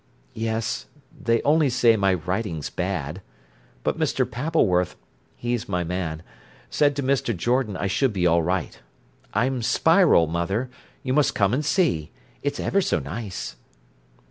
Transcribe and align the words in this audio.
"Yes: 0.33 0.87
they 1.15 1.43
only 1.43 1.69
say 1.69 1.95
my 1.95 2.15
writing's 2.15 2.71
bad. 2.71 3.21
But 3.83 3.99
Mr. 3.99 4.25
Pappleworth—he's 4.25 5.69
my 5.69 5.83
man—said 5.83 6.95
to 6.95 7.03
Mr. 7.03 7.37
Jordan 7.37 7.77
I 7.77 7.85
should 7.85 8.11
be 8.11 8.25
all 8.25 8.41
right. 8.41 8.79
I'm 9.35 9.61
Spiral, 9.61 10.25
mother; 10.25 10.71
you 11.03 11.13
must 11.13 11.35
come 11.35 11.53
and 11.53 11.63
see. 11.63 12.09
It's 12.41 12.59
ever 12.59 12.81
so 12.81 12.97
nice." 12.97 13.57